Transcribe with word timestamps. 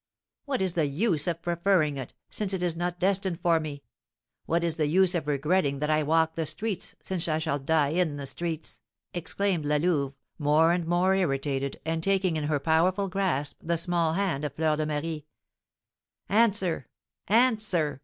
"What 0.45 0.63
is 0.63 0.73
the 0.73 0.87
use 0.87 1.27
of 1.27 1.43
preferring 1.43 1.95
it, 1.97 2.15
since 2.31 2.55
it 2.55 2.63
is 2.63 2.75
not 2.75 2.97
destined 2.99 3.39
for 3.39 3.59
me? 3.59 3.83
What 4.47 4.63
is 4.63 4.77
the 4.77 4.87
use 4.87 5.13
of 5.13 5.27
regretting 5.27 5.77
that 5.77 5.91
I 5.91 6.01
walk 6.01 6.33
the 6.33 6.47
streets, 6.47 6.95
since 7.03 7.27
I 7.27 7.37
shall 7.37 7.59
die 7.59 7.89
in 7.89 8.15
the 8.15 8.25
streets?" 8.25 8.81
exclaimed 9.13 9.63
La 9.63 9.75
Louve, 9.75 10.15
more 10.39 10.71
and 10.71 10.87
more 10.87 11.13
irritated, 11.13 11.79
and 11.85 12.01
taking 12.03 12.35
in 12.35 12.45
her 12.45 12.59
powerful 12.59 13.09
grasp 13.09 13.59
the 13.61 13.77
small 13.77 14.13
hand 14.13 14.43
of 14.43 14.55
Fleur 14.55 14.75
de 14.75 14.87
Marie. 14.87 15.27
"Answer 16.27 16.87
answer! 17.27 17.99